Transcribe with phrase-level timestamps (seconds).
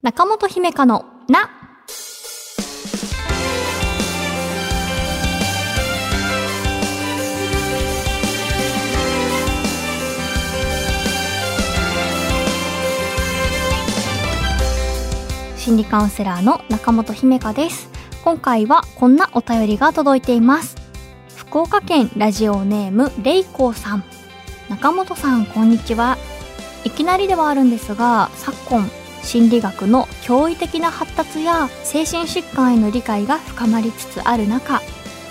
[0.00, 1.50] 中本姫香のな。
[15.56, 17.90] 心理カウンセラーの中本姫香です。
[18.22, 20.76] 今回はこんなお便りが届いています。
[21.34, 24.04] 福岡県ラジオネームレイコーさん。
[24.70, 26.16] 中本さん、こんにちは。
[26.84, 28.88] いきなりではあるんですが、昨今、
[29.22, 34.80] 心理学の驚異的な発達や精神疾患への理解が深まりつつある中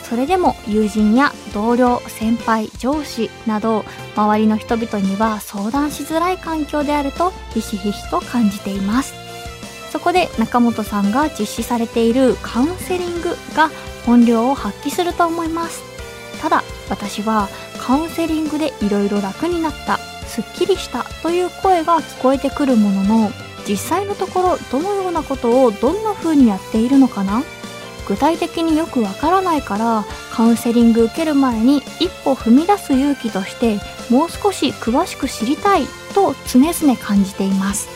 [0.09, 3.83] それでも友人や同僚先輩上司など
[4.15, 9.13] 周りの人々には相談しづらい環境であるとひしひしと感じています。
[9.91, 13.69] そこで中本さんが実施されているカウンセリングが
[14.05, 15.83] 本領を発揮すると思います。
[16.41, 17.49] ただ私は
[17.79, 23.31] カウンセリングでいろいろ楽になったすっきりしたという声が聞こえてくるものの
[23.67, 27.43] 実際のところどのようなことをどんな風にやっているのかな？
[28.07, 37.89] 具体的によくわからないからカウンセリング受ける前に一歩踏み出す勇気としてもう少し詳しく知りたいと常々感じています。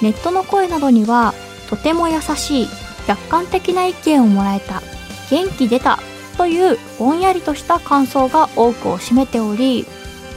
[0.00, 1.34] ネットの声などには
[1.68, 2.68] とても優しい
[3.06, 4.82] 客観的な意見をもらえた
[5.30, 5.98] 元気出た
[6.36, 9.86] というぼんやりとした感想が多くを占めており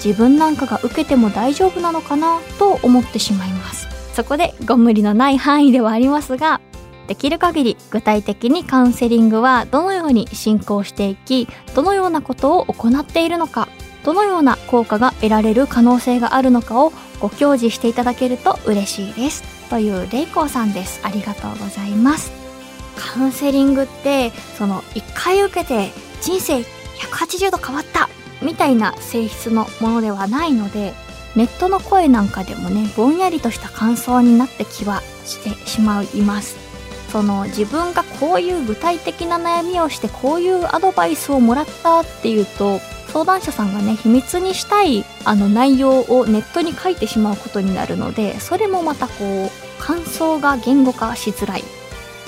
[0.03, 3.58] 自分なんかが受けても大丈夫なのかなと思ってしまいます。
[4.19, 6.59] そこでご無理のない範囲ではありますが
[7.07, 13.69] できる限り具体的にカウンセリングはどのように進行していきどのようなことを行っているのか
[14.03, 19.43] どのような効果が得られる可能性があるのかをご教示していただけると嬉しいです。
[19.69, 20.99] というレイコーさんです。
[21.03, 22.31] ありがとうございます。
[22.97, 28.09] カウンセリングってその1回受けて人生180度変わった
[28.41, 30.93] みたいな性質のものではないので
[31.39, 36.57] ネットの声なんかでもねぼんやりとした感想になって気はしてしまいます。
[37.13, 51.63] その自分がこういう具体的な悩みをしてこういうアドバイスをもらったっていうと相談者さんがね秘密にしたいあの内容をネットに書いてしまうことになるのでそれもまたこう感想が言語化しづらい。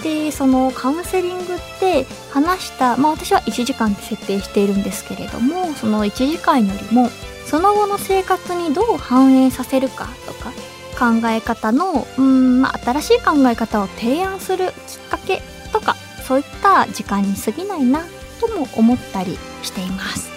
[0.03, 7.09] でそのカウンセリングって話したまあ私は1時間って設定しているんですけれどもその1時間よりも
[7.51, 10.53] その後の生活にどう反映させるかとか
[10.97, 14.73] 考え方のうん、まあ、新しい考え方を提案するきっ
[15.09, 15.41] かけ
[15.73, 15.95] とか
[16.25, 18.05] そういった時間に過ぎないな
[18.39, 20.31] とも思ったりしています。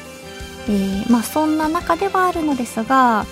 [0.69, 3.27] えー、まあそんな中ではあるのですが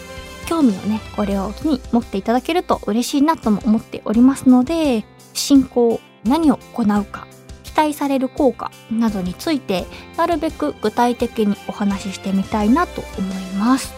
[0.47, 5.05] 興味をねこれを機に持っていただけると嬉しいなとも思っておりますので
[5.35, 7.27] 進行何を行うか
[7.73, 13.95] 期待される効果などについてなるべく具体的にお話ししてみたいなと思います。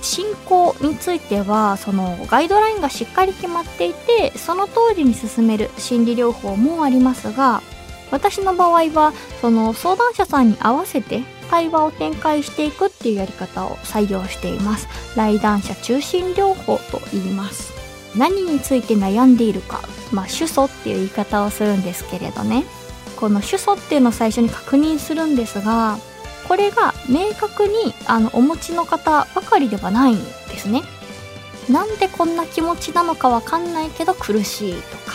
[0.00, 7.62] 進行についてはそのガイドラインがしっかり決まっていてその通りに進める心理療法もありますが
[8.10, 14.88] 私の場合はその相談者さんに合わせて対話を展開していくっていうやり方を採用しています。
[15.16, 17.72] 来談者中心療法と言います。
[18.16, 22.64] 何について悩んでいるかまあ主訴っていう言い方をするんですけれどね。
[23.22, 25.96] この主訴っていうのを最初に確認するんですが
[26.48, 30.82] これが明確にあのお持ちの方ばかりではないんですね。
[31.70, 35.12] なんでこんな気持ちなのかわかんないけど苦しいとか。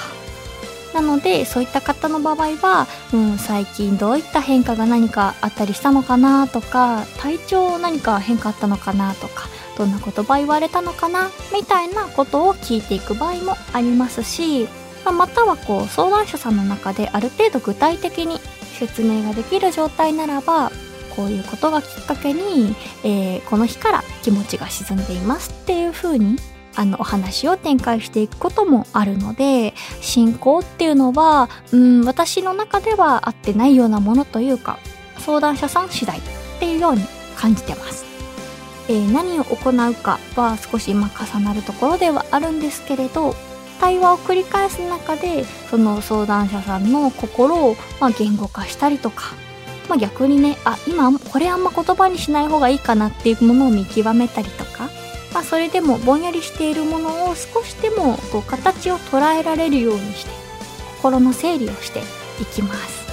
[0.93, 14.69] なのでそういった方の場合は、うん、最近どういった変化が何かあったりしたのかなとか体調何か変化あったのかなとかどんな言葉言われたのかなみたいなことを聞いていく場合もありますし
[15.11, 18.39] またはこう相談者さんの中である程度具体的に
[18.79, 20.71] 説明ができる状態ならば
[21.15, 26.37] こういうことがきっかけに、えー、この日から気持ちが沈んでいますっていう風に
[26.75, 34.77] あのお話を展開していくこともあるので進行っていうのはうん私の中では合ってないようなものというか
[35.17, 36.21] 相談者さん次第っ
[36.59, 37.01] ていうように
[37.35, 38.05] 感じてます。
[38.89, 43.35] えー、何を行うかは少し今重なるところではあるんですけれど
[43.79, 49.33] 対話を繰り返す中でその相談者さんの心を、まあ、言語化したりとか、
[49.89, 54.89] まあ、逆にねあ今これあんま言葉にしない方がいいかなっていうものを見極めたりとか、
[55.33, 60.31] まあ、それでもぼんやりしているものを少しでもこう形を捉えられるようにして
[60.97, 61.99] 心の整理をして
[62.41, 63.07] いきます。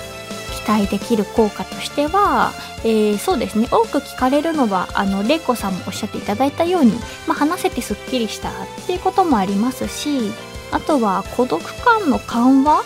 [0.65, 2.53] 期待できる効果としては、
[2.85, 6.93] えー、そうですね多く聞かれるのはあの玲子さんもおっしゃっていただいたように、
[7.27, 8.53] まあ、話せてすっきりしたっ
[8.87, 10.33] ていうこともありますし
[10.71, 12.83] あとは孤独感の緩和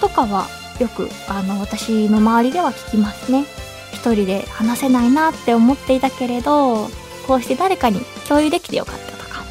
[0.00, 0.46] とかは
[0.78, 3.44] よくあの私の周りでは聞きますね。
[3.92, 6.88] 一人で話せないなって思っていたけれど
[7.26, 9.42] こうして誰かに共有できてよかったとか。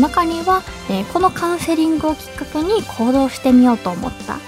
[0.00, 4.38] 中には、えー、このカウンセリングをきっかけに行動してみようと思った、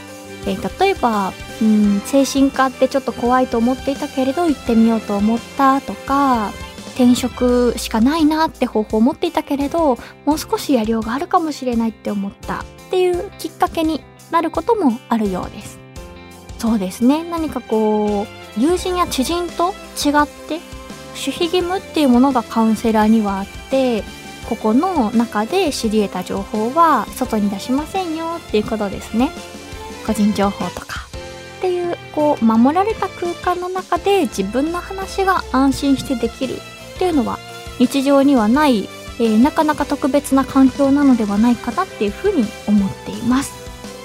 [0.46, 1.32] えー、例えば
[1.62, 6.52] うん精神科ってちょっと怖いと思っていたけれど行ってみようと思ったとか
[6.94, 9.96] 転職しかないなって方法を持っていたけれど
[10.26, 12.64] もう少しやりようがあるかもしれないって思った。
[12.88, 15.78] っていうきっかけになることもあるようです。
[16.58, 17.22] そうですね。
[17.22, 18.26] 何かこ
[18.56, 20.60] う友人や知人と違って
[21.10, 24.02] 守秘義務っていうものがカウンセラーにはあって
[24.48, 29.30] ここの中で知り得た情報は外に出しませんよっていうことですね。
[30.06, 31.06] 個人情報とか。
[31.58, 37.38] っていうこう守られた空間の中で自分の話が安心してできるっていうのは
[37.78, 38.88] 日常にはない、
[39.20, 43.52] えー、なかなか特別な環境なのではないかなっていうふうに思っています。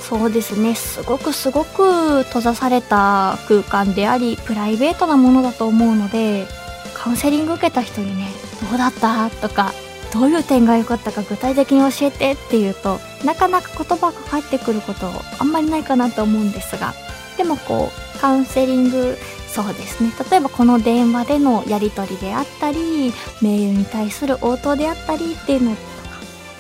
[0.02, 0.76] そうですね。
[0.76, 6.46] すごくすごく閉ざされた空間でありプライベートなものだと思うので
[6.94, 8.28] カウンセリング受けた人にね
[8.70, 9.30] どうだった？
[9.30, 9.72] とか
[10.14, 16.94] どういう点が良かったか具体的に教えてっていうとなかなか言葉が返ってくることあんまりないかなと思うんですが
[17.38, 19.18] でもこうカウンセリング
[19.54, 20.12] そうですね。
[20.32, 25.84] 例えばこの電話でのやり取りであったりメールに対する応答であったりっていうのとか、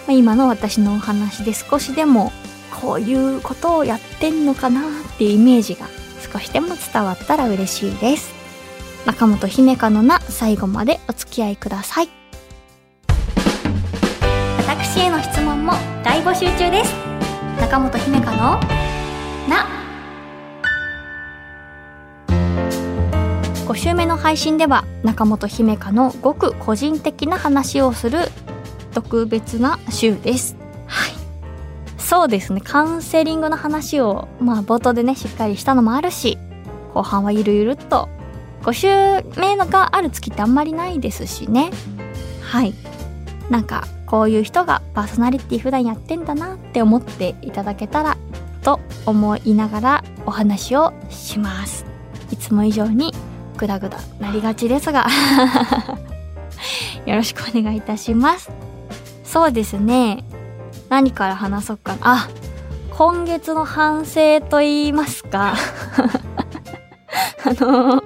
[0.08, 2.32] まあ、今の私のお話で少しでも
[2.80, 5.88] こういうことをやってんのかなっていうイメージが
[6.32, 8.32] 少しでも伝わったら嬉しいです。
[9.08, 12.10] 中本姫香のな最後までお付き合いください。
[14.68, 15.74] 私への質問も
[16.04, 16.94] 大募集中です。
[17.60, 18.60] 中本姫香の
[19.50, 19.83] な。
[23.66, 28.28] 5週目の配信では中本姫香のごく個人的な話をする
[28.94, 30.58] 特別な週です。
[30.86, 31.14] はい。
[31.98, 36.38] そうですね、カウンセリングの話を、まあ冒頭でね、しっかりしたのもあるし、
[36.94, 38.10] 後半はゆるゆるっと、
[38.64, 41.72] 5週目のがある月ってあんまりないですしね。
[42.42, 42.74] はい。
[43.50, 48.18] なんか、こういう人がパーソナリティ普段やってんだなって思っていただけたら
[48.62, 51.86] と思いながらお話をします。
[52.30, 53.13] いつも以上に
[53.64, 55.08] グダグダなりがちですが
[57.08, 58.52] よろしくお願いいたします。
[59.24, 60.26] そうですね。
[60.90, 62.00] 何から話そうかな。
[62.02, 62.30] あ、
[62.92, 65.56] 今月の反省と言いますか
[67.46, 68.04] あの、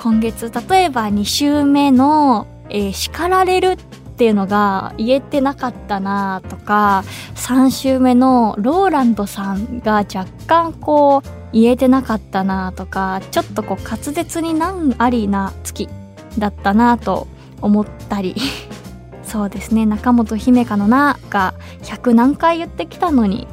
[0.00, 3.76] 今月、例えば2週目の、えー、叱られる
[4.20, 7.04] っていうのが言えてなかったなとか、
[7.36, 15.88] 3週目のローランドさんが若干こう、言えてなかったなとかちょっとこう滑舌に難ありな月
[16.36, 17.28] だったなと
[17.62, 18.36] 思ったり。
[19.24, 19.86] そうですね。
[19.86, 23.48] 中本姫香の「な」が100何回言ってきたのに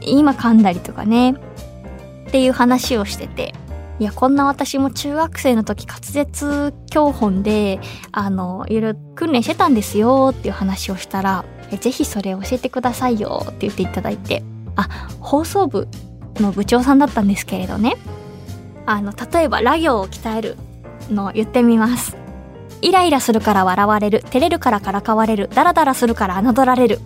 [0.00, 1.32] 今噛んだりとかね。
[1.32, 3.54] っていう話をしてて。
[3.98, 7.80] いやこんな私も中学生の時滑舌教本で
[8.12, 11.44] あのいろいろ訓練してたんですよっていう話をしたら
[11.80, 14.42] ぜひそれ教えてくださいよって言っていただいて
[14.76, 15.88] あ放送部
[16.36, 17.96] の部長さんだったんですけれどね。
[18.84, 20.56] あの例えばラ行を鍛える
[21.10, 22.16] のを言ってみます。
[22.82, 27.00] イライラするから笑われる照れるからからかわれるダラダラするから侮られる。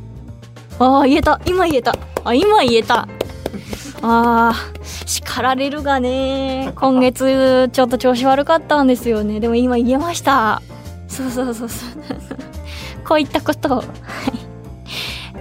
[0.79, 1.41] ああ言えた。
[1.47, 1.97] 今言えた。
[2.25, 3.09] あ今言えた。
[4.03, 6.73] あー叱られるがね。
[6.77, 9.41] 今月ちょっと調子悪かったんですよね。
[9.41, 10.63] でも今言えました。
[11.09, 11.91] そうそうそうそう。
[13.07, 13.85] こういったことを。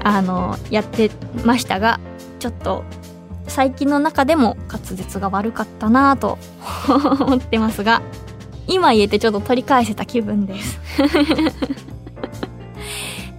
[0.02, 1.12] あのやって
[1.44, 2.00] ましたが
[2.40, 2.86] ちょっと
[3.48, 6.38] 最近の中でも滑舌が悪かったなぁと。
[6.88, 8.02] 思ってますが、
[8.68, 10.80] 今言えてちょっと取り返せた気分です。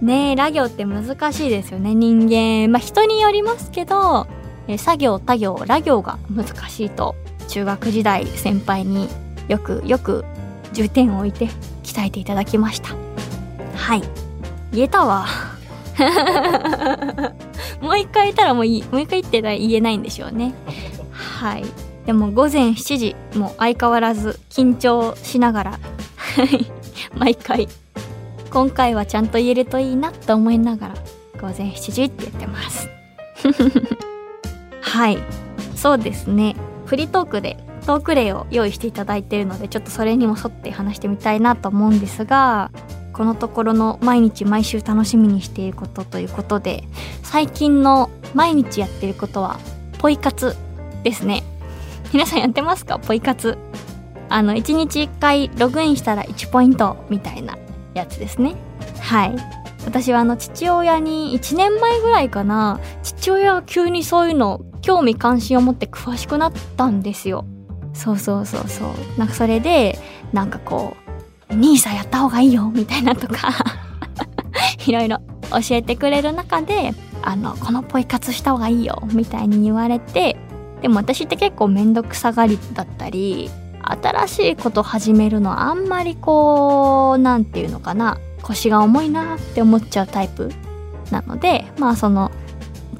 [0.01, 2.71] ねえ、ラ行って難しいですよね、人間。
[2.71, 4.27] まあ人によりますけど、
[4.71, 7.15] え作業、他行、ラ行が難しいと、
[7.47, 9.09] 中学時代先輩に
[9.47, 10.23] よくよく
[10.73, 11.49] 重点を置いて
[11.83, 12.95] 鍛えていただきました。
[13.75, 14.03] はい。
[14.71, 15.27] 言えたわ。
[17.81, 20.53] もう一回言ったらもういい、もう一回言ってたら言えないんでしょうね。
[21.11, 21.65] はい。
[22.05, 25.79] でも午前7時、もう相変わらず緊張しながら、
[27.17, 27.67] 毎回、
[28.51, 30.93] 今回はちゃんと言えるといいなと思いながら、
[31.41, 32.89] 午前7時って言ってます。
[34.91, 35.17] はい。
[35.75, 36.55] そうですね。
[36.85, 42.71] フリートークでトーク例を用意していただいているので、ちょっとそれにも沿って話してみたいなと思うんですが、
[43.13, 46.83] このところの毎日毎週楽しみにしていることということで
[47.23, 49.59] 最近の毎日やってることは
[49.99, 50.55] ポイ活
[51.03, 51.43] ですね。
[52.11, 52.99] 皆さんやってますか？
[52.99, 53.57] ポイ活。
[54.29, 57.57] あの1日1回ログインしたら1ポイントみたいな
[57.93, 58.55] やつですね。
[58.99, 59.35] はい。
[59.85, 62.79] 私はあの父親に1年前ぐらいかな。
[63.03, 67.45] 父親が急にそういうの興味関心を持って詳しくなったんですよ。
[67.93, 68.89] そうそうそうそう。
[69.17, 69.99] なんかそれで
[70.33, 70.95] なんかこ
[71.49, 73.51] う NISA やった方がいいよみたいなとか
[74.85, 75.19] いろいろ
[75.51, 80.37] 教えてくれる中で、あの、このポイ活した方がいいよ、みたいに言われて、
[80.81, 83.49] でも私って結構めんどくさがりだったり、
[83.83, 90.51] 新しいこと始めるのあんまりこう、なんていうのかな、腰が重いなって思っちゃうタイプ
[91.11, 92.31] なので、まあその、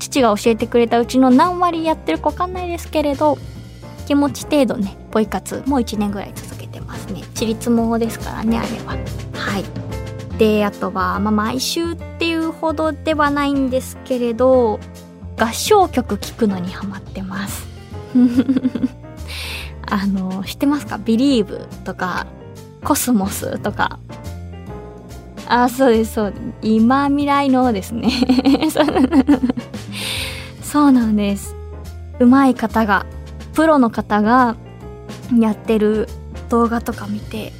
[0.01, 3.37] 父が教えてくれたうちの何割やってるかわかんないですけれど、
[4.07, 7.21] 気持ち程度ね、ポイ活もう1年ぐらい続けてますね。
[7.35, 8.97] ちりつもですからね、あれは。
[9.33, 10.37] はい。
[10.37, 14.79] で、あとは、まあ、毎週っていうほどではないんですけれど、
[15.37, 17.67] 合唱曲聴くのにハマってます。
[19.85, 22.25] あの、知ってますか ?Believe とか、
[22.83, 23.99] コスモスとか。
[25.47, 26.41] あ、そうです、そうです。
[26.61, 28.09] 今未来のですね。
[30.71, 31.53] そうなんです。
[32.21, 33.05] 上手い方が、
[33.53, 34.55] プロの方が
[35.37, 36.07] やってる
[36.47, 37.51] 動画とか見て、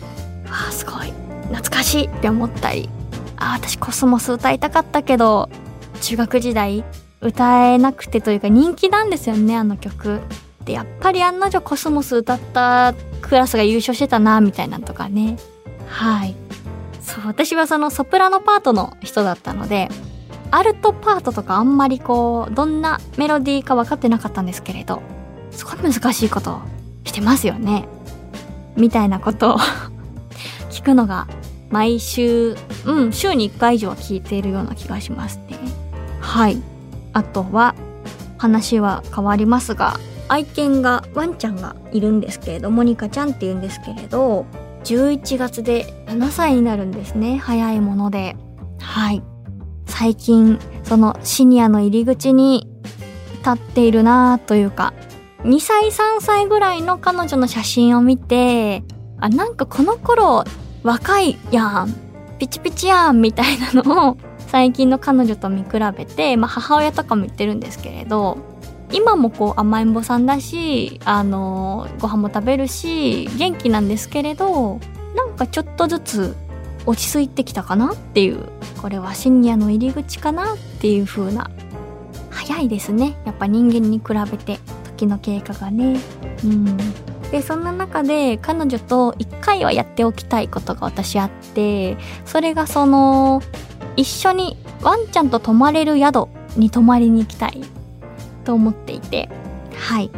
[0.45, 1.11] わあ、すごい。
[1.49, 2.89] 懐かしいって思ったり。
[3.35, 5.49] あ、私コスモス歌いたかったけど、
[5.99, 6.85] 中学時代
[7.19, 10.21] 歌えなくてというか人気なんですよね、あの曲。
[10.63, 15.35] で、やっぱり案の定コスモス歌ったクラスが優勝してたな、みたいなとかね。
[15.89, 16.35] はい。
[17.01, 19.89] そう、私はそのソプラノパートの人だったので、
[20.51, 25.01] アルトパートとかあんまりこう、どんなメロディーか分かってなかったんですけれど、
[25.51, 26.59] すごい難しいこと
[27.05, 27.87] してますよね。
[28.75, 29.57] みたいなことを
[30.69, 31.27] 聞くのが
[31.69, 32.55] 毎週、
[32.85, 35.57] うん、週に1回以上は聞いているような気がしますね。
[36.19, 36.61] はい。
[37.13, 37.75] あとは、
[38.37, 44.45] 話は変わりますが、愛犬が、ワンちゃんがいるんですけれど、モニカちゃんって言うんですけれど、
[44.83, 47.37] 11月で7歳になるんですね。
[47.37, 48.35] 早いもので。
[48.79, 49.23] はい。
[50.01, 52.67] 最近、そのシニアの入り口に
[53.45, 54.95] 立っているなというか、
[55.43, 58.83] 2歳3歳ぐらいの彼女の写真を見て、
[59.19, 60.43] あ、なんかこの頃
[60.81, 61.93] 若いやん、
[62.39, 68.39] ピチピチやんみたいなのを最近の彼女と見比べて、まあ母親とかも言ってるんですけれど、
[68.91, 74.79] 今もこう甘えん坊さんだし、あの、ご飯も食べるし、元気なんですけれど、
[75.15, 76.35] なんかちょっとずつ
[76.85, 78.49] 落ち着いてきたかなっていう、
[78.81, 81.49] これはシニアの入り口かなっていう風な、
[82.29, 83.17] 早いですね。
[83.25, 84.59] やっぱ人間に比べて、
[84.97, 85.99] 時の経過がね。
[86.43, 86.77] うん。
[87.31, 93.41] で、そんな中で彼女と一回はやっておきたいことが私あって、それがその、
[93.95, 97.61] 一緒にワンちゃんと泊まれる宿に泊まりに行きたい
[98.43, 99.29] と思っていて、
[99.75, 100.11] はい。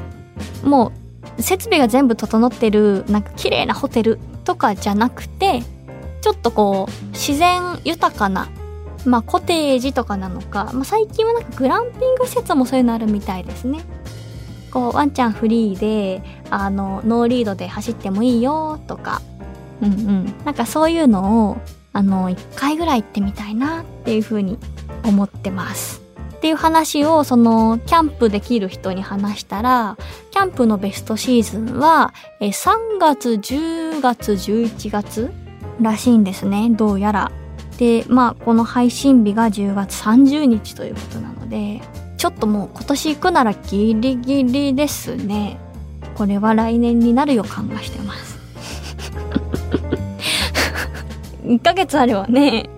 [0.63, 0.91] も
[1.37, 5.63] う、設備が全部整ってる、なんか綺麗なホテルとかじゃなくて、
[6.23, 8.47] ちょっとこう、自然豊かな、
[9.05, 13.81] まあコテージとかなのか、まあ最近はなんかグランピング施設もそういうのあるみたいですね。
[14.71, 19.21] こう、ワンちゃんフリーで、あの、ノーリードで走ってもいいよとか、
[19.81, 20.33] うんうん。
[20.45, 21.57] なんかそういうのを、
[21.91, 24.57] あの、一回ぐらい行ってみたいなっていうふうに
[25.03, 26.01] 思ってます。
[26.37, 29.97] っていう話をそのキャンプできる人に話したら、
[30.31, 35.42] キャンプのベストシーズンはえ3月、10月、11月
[35.83, 36.69] らしいんですね。
[36.71, 37.31] どうやら。
[37.77, 41.81] で、まあこの配信日が10月30日ということなので、
[42.17, 45.59] ちょっともう今年行くならギリギリですね。
[46.15, 48.39] これは来年になる予感がしてます。
[51.43, 52.69] 1ヶ月あればね、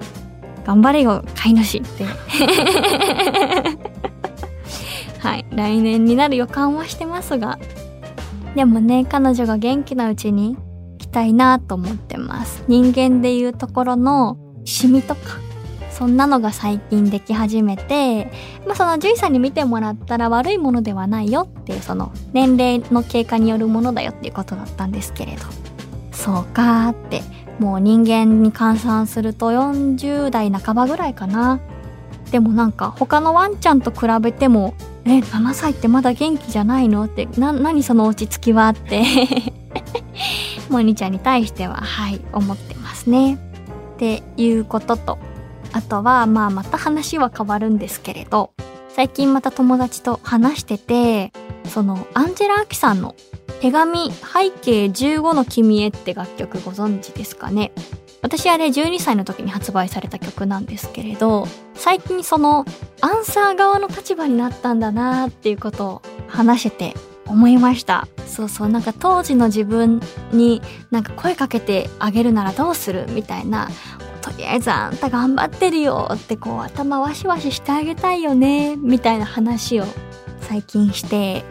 [0.66, 2.06] 頑張れよ、飼い主って。
[5.20, 5.46] はい。
[5.52, 7.60] 来年になる予感はしてますが。
[8.56, 10.58] でもね、彼女が元気なうちに
[11.16, 12.66] たいなと思ってます。
[12.68, 15.40] 人間でいうところのシミとか、
[15.90, 18.26] そんなのが最近でき始めて、
[18.66, 25.44] まあその獣医さんに見てもらったら悪いものではないよっていうその年齢の経過によるものだよっていうことだったんですけれど。
[26.12, 27.22] そうかーって
[27.60, 31.62] もう人間に換算すると40代半ばぐらいかな。
[32.30, 34.74] でもなんか他のワンちゃんと比べても、
[35.06, 37.06] え、7歳ってまだ元気じゃないの？
[37.06, 38.68] って、 何その落ち着きは？
[38.70, 39.04] って
[40.70, 43.36] モニちゃんに対しては、はい、思ってますね。
[43.96, 45.18] っていうことと、
[45.72, 48.52] あとは、まあまた話は変わるんですけれど、
[48.90, 51.32] 最近また友達と話してて、
[51.66, 53.16] その、アンジェラ・アキさんの
[53.62, 57.72] 手紙背景15の君へって楽曲ご存知ですかね
[58.22, 62.66] 私あれ12歳の時に発売された曲なんですけれど、最近その
[63.02, 68.08] アンサー側の立場になったんだなーっていうことを話してて思いました。
[68.36, 70.02] そうそう、なんか当時の自分
[70.34, 70.62] に
[70.92, 73.70] なんか声かけてあげるならどうするみたいな、
[74.22, 79.86] とりあえずあんた頑張ってるよってこう頭ワシワシしてあげたいよねみたいな話を
[80.42, 81.46] 最近して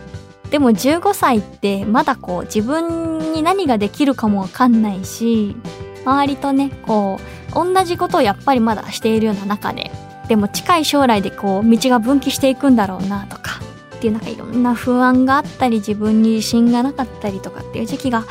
[0.50, 5.56] でも15歳ってまだこう自分に何ができるかもわかんないし、
[6.04, 9.90] 周りとね、こう、同じことをやっぱりまだしているような中で
[10.28, 13.60] でも近い将来でこう道が分岐していくんだろうなとか
[14.04, 18.24] ていうなんかいろんな不安があったり自分に自信がなかったりとかっていう時期が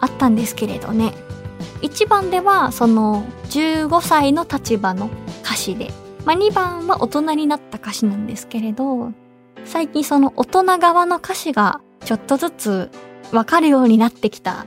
[0.00, 1.14] あったんですけれどね。
[1.82, 5.08] 1番ではその15歳の立場の
[5.44, 5.92] 歌詞で、
[6.24, 9.12] まあ、2番は大人になった歌詞なんですけれど
[9.64, 12.90] 最近その大人側の歌詞がちょっとずつ
[13.32, 14.66] わかるようになってきた。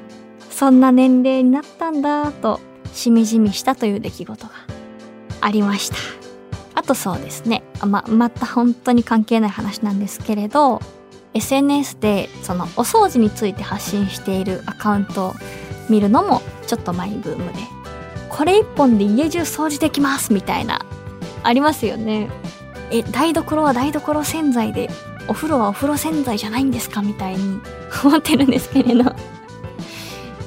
[0.49, 2.59] そんな年齢になったんだと
[2.93, 4.51] しみじみしたという出来事が
[5.41, 6.22] ありました。
[6.75, 7.63] あとそうですね。
[7.85, 10.81] ままた本当に関係ない話なんですけれど
[11.33, 15.33] SNS でそのお掃除について発信しているアカウントを
[15.89, 17.59] 見るのもちょっとマイブームで
[18.29, 20.85] これ一本で家中掃除できますみたいな
[21.43, 22.29] ありますよね。
[22.91, 24.89] え台所は台所洗剤で
[25.27, 27.59] お風呂はお風呂洗剤じゃないんですかみたいに
[28.03, 29.01] 思ってるんですけれど。
[29.01, 29.05] い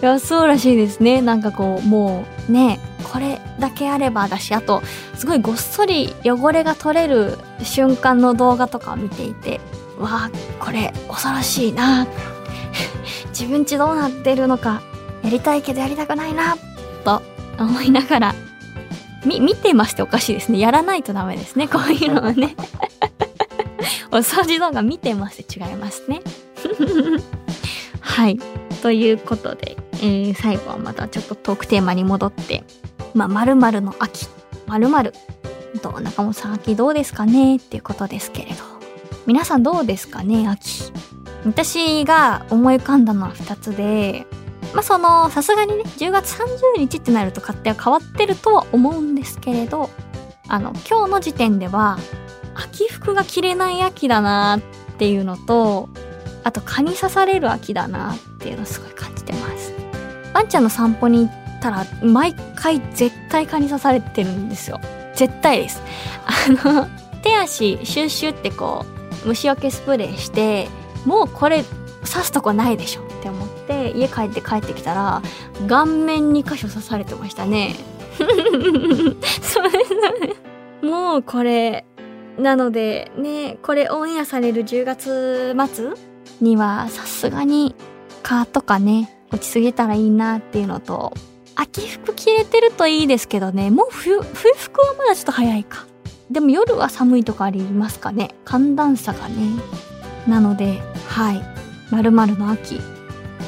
[0.02, 1.22] やそうらしいですね。
[1.22, 2.78] なんかこうもうね
[3.16, 4.82] これだけあればだしあと
[5.14, 9.58] すごいごっそり汚れが取れる瞬間の動画とかを見ていて
[9.98, 10.30] わあ
[10.60, 12.06] これ恐ろしいな。
[13.32, 14.82] 自分ちどうなってるのか
[15.22, 16.58] やりたいけどやりたくないな
[17.04, 17.22] と
[17.58, 18.34] 思いながら
[19.24, 20.58] み見てましておかしいですね。
[20.58, 21.68] やらないとダメですね。
[21.72, 22.54] こういうのはね。
[24.12, 26.20] お掃除動画見てまして違いますね。
[27.98, 28.38] はい。
[28.82, 32.64] ということでえー、最後はまたちょっとトークテーマに戻って、
[33.16, 34.28] まあ、〇〇の秋、
[34.66, 35.12] 〇〇。
[35.82, 37.56] どう、中本さん秋どうですかね？
[37.56, 38.56] っていうことですけれど。
[39.26, 40.46] 皆さんどうですかね？
[40.46, 40.92] 秋。
[41.46, 44.26] 私が思い浮かんだのは2つで、
[44.74, 49.88] まあその、さすがにね、10月30日ってなると勝手は変わってるとは思うんですけれど、
[50.48, 51.98] あの、今日の時点では、
[52.54, 54.60] 秋服が着れない秋だなっ
[54.98, 55.88] ていうのと、
[56.44, 59.72] あと蚊に刺される秋だなっていうのをすごい感じてます。
[60.34, 64.80] ワンちゃんの散歩に行ったら毎回絶対蚊に刺されてるんですよ。
[65.14, 65.82] 絶対です。
[66.26, 66.86] あの
[67.22, 68.84] 手足シュッシュってこ
[69.24, 70.68] う虫除けスプレーして
[71.04, 71.64] もうこれ
[72.04, 73.02] 刺すとこないでしょ。
[73.02, 75.22] って思って家帰って帰ってきたら
[75.66, 77.74] 顔面に箇所刺されてましたね。
[79.42, 79.70] それ
[80.88, 81.84] もうこれ
[82.38, 85.90] なのでねこれオンエアされる10月末
[86.40, 87.74] にはさすがに
[88.22, 91.12] 蚊とかね落ち着げたらいいなっていうのと、
[91.56, 95.86] 秋服着れてるといいですけどね、もう冬、冬服はまだちょっと早いか。
[96.30, 98.34] でも夜は寒いとかありますかね。
[98.44, 99.34] 寒暖差がね。
[100.28, 101.42] なので、はい。
[101.90, 102.80] 〇〇の秋。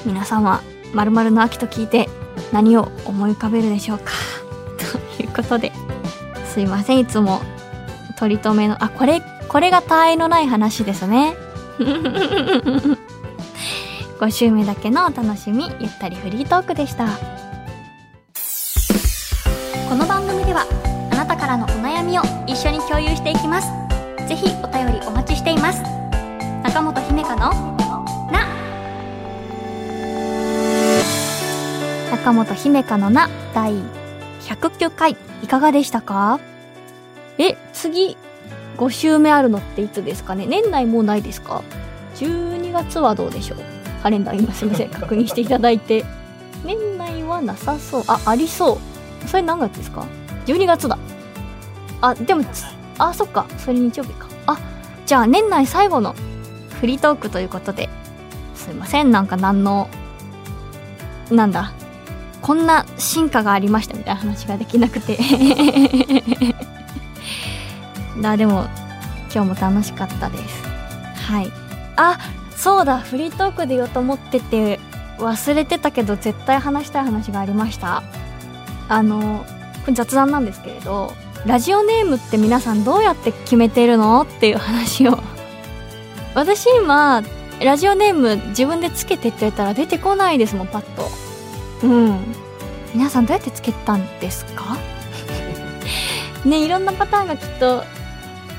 [0.07, 0.63] 皆さんは
[0.95, 2.09] 〇〇の秋と聞いて
[2.53, 4.13] 何を思い浮かべるでしょうか。
[5.19, 5.73] ということで、
[6.47, 6.99] すいません。
[7.01, 7.43] いつも
[8.19, 11.37] 取り留めの、あ、これ、これが他愛のない話ですね。
[14.19, 17.38] 5週目だけのお楽しみゆったりフリートークでした
[19.89, 20.65] この番組では
[21.13, 23.69] あなたからのお悩みを一緒に共有していきます。
[24.27, 25.83] ぜひお便りお待ちしています。
[26.63, 27.39] 中本姫香の
[28.31, 28.47] な。
[32.13, 33.75] 中本姫香のな第
[34.43, 36.41] 109回いかがでしたか？
[37.39, 38.17] え次
[38.79, 40.47] 5週目あるのっていつですかね？
[40.47, 41.63] 年内もうないですか
[42.17, 43.59] ？12月はどうでしょう？
[44.03, 44.91] カレンダー今すみません。
[44.91, 46.05] 確認していただいて。
[46.65, 48.05] 年内はなさそう。
[48.07, 48.79] あありそう。
[49.27, 50.07] それ何月ですか
[50.47, 50.99] ？12月だ。
[52.01, 52.45] あでも
[52.99, 53.47] あそっか。
[53.59, 54.29] それ日曜日か。
[54.47, 54.59] あ
[55.07, 56.15] じゃあ年内最後の
[56.81, 57.89] フリートークということで。
[58.55, 59.11] すいません。
[59.11, 59.89] なんか何の
[61.31, 61.73] なんだ。
[62.43, 65.19] こんな進化がありましたみたいな話ができなくて。
[68.21, 68.67] だでも
[69.33, 70.63] 今日も楽しかったです。
[71.31, 71.53] はい。
[71.97, 72.19] あ
[72.57, 72.99] そうだ。
[72.99, 74.81] フリートークで言おうと思ってて
[75.19, 78.03] 忘れてたけど絶対話したい話がありました
[78.89, 79.45] あの
[79.83, 81.13] これ雑談なんですけれど
[81.47, 85.19] ラジオネームって皆さんどうやって決めてるのっていう話を。
[86.35, 87.23] 私今
[87.61, 91.09] ラジオネーム自分でつけてって言ったら出てこないですもんパッと。
[91.83, 92.19] うん。
[92.95, 94.77] 皆さんどうやってつけたんですか？
[96.45, 97.85] ねいろんなパターンがきっと。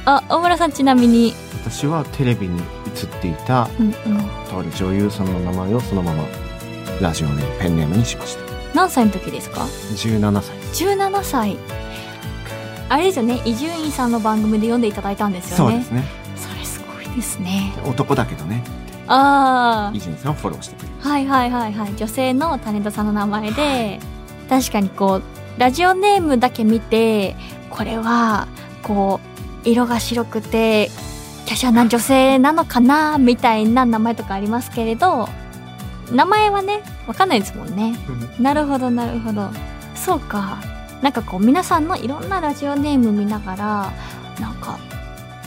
[0.05, 1.33] あ大村さんちなみに。
[1.65, 3.93] 私はテレビに映っていた、うんうん、
[4.49, 6.23] とある女優さんの名前をそのまま
[7.01, 10.55] ラジオネームペンネームにしました何歳の時ですか？17歳。
[10.85, 11.57] 17歳。
[12.89, 13.41] あれですよね。
[13.45, 15.73] 伊集院さんの番組で読んでいただいたんですよね。
[15.73, 16.03] そうですね。
[16.35, 17.73] それすごいですね。
[17.85, 18.63] 男だけどね。
[19.07, 20.93] ああ伊集院さんをフォローしてくれる。
[20.99, 21.95] はいはいはいはい。
[21.95, 23.99] 女性のタレントさんの名前で、はい、
[24.49, 27.35] 確かにこうラジオネームだけ見て
[27.69, 28.47] これは
[28.81, 29.19] こ
[29.65, 30.89] う色が白くて
[31.47, 35.27] 華奢な女性なのかなみたいな名前とかありますけれど
[36.11, 37.97] 名前はねわかんないですもんね。
[38.39, 39.49] なるほどなるほど。
[39.95, 40.57] そうか。
[41.01, 43.93] なんかこう皆さんのいろんなラジオネーム見ながら
[44.39, 44.77] なんか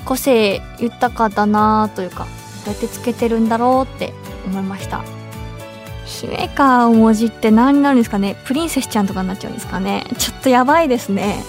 [0.04, 2.26] 個性豊かだなというか
[2.64, 4.14] どうやってつけてるんだろうって
[4.46, 5.02] 思いました。
[6.06, 8.36] 姫か文字って何になるんですかね。
[8.44, 10.04] プリンセスちゃんとかになっちゃうんですかね。
[10.18, 11.44] ちょっとやばいですね。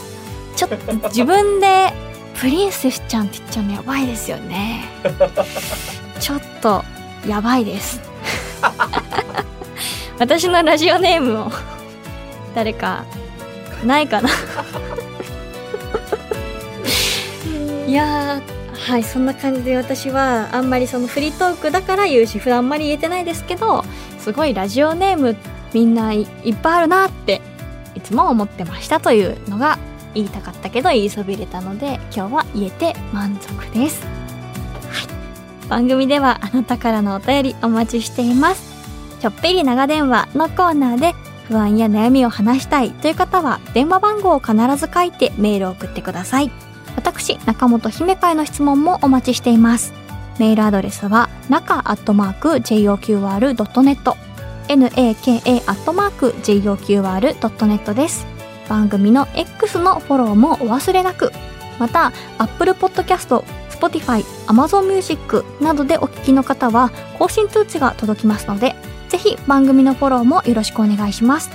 [0.56, 1.94] ちょっと自分で
[2.40, 4.86] プリンセスちゃんって言っちゃうのやばいですよね。
[6.20, 6.84] ちょっと
[7.28, 8.02] やばいです
[10.24, 11.52] 私のラジオネームを
[12.56, 13.04] 誰か
[13.86, 14.30] ないかな。
[17.86, 23.84] いやはいそんな感じで私はあんまりそのフリートークだから言うし普段あんまり言えてないですけど
[24.18, 25.36] すごいラジオネーム
[25.74, 26.28] みんないっ
[26.62, 27.42] ぱいあるなって
[27.94, 29.78] いつも思ってましたというのが
[30.14, 35.04] 言いたかったけど言いそびれたので今日は言えて満足です、は
[35.66, 38.73] い、番組ではあなたからのお便りお待ちしています
[39.24, 41.16] ちょっぴり長電話のコーナーで
[41.48, 46.52] 不安や悩みを話したいという方は電話番号を必ず書いてメールを送ってください。
[46.98, 49.94] 私中本姫会の質問もお待ちしています。
[50.40, 54.14] メールアドレスは中アットマーク JOQR.net
[54.68, 58.28] naka アットマーク JOQR.net です。
[58.68, 61.32] 番組の X のフォローもお忘れなく。
[61.80, 68.76] また Apple Podcast Spotify、Amazon Music などでお聞きの方は更新通知が届きますので
[69.14, 71.52] ぜひ番組のフォローもよろしくお願いします。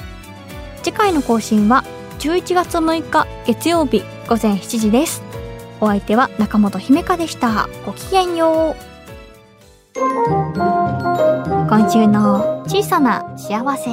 [0.85, 1.83] 次回の更新は
[2.21, 5.25] 11月6日月曜日午前7時です。
[5.81, 7.68] お相手は中本姫香でした。
[7.85, 10.01] ごきげんよう。
[11.68, 13.90] 今週の小さな幸せ。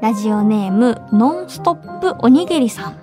[0.00, 3.00] ラジオネームノンストップおにぎりさん。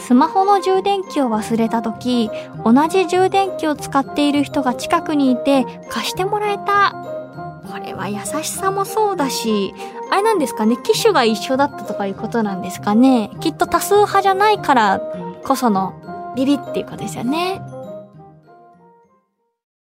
[0.00, 2.28] スマホの充電器を忘れた時
[2.64, 7.25] 同じ充電器を使っている人が近くにいて貸してもらえた。
[7.70, 9.74] これは優しさもそうだし
[10.10, 13.30] あれなんですかね機種が一緒だったとかいうことなんですかね。
[13.40, 15.00] きっと多数派じゃないから
[15.44, 17.60] こそのビビっていうことですよね。